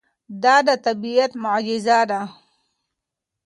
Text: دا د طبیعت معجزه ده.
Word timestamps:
دا 0.43 0.55
د 0.67 0.69
طبیعت 0.85 1.31
معجزه 1.43 1.99
ده. 2.09 2.21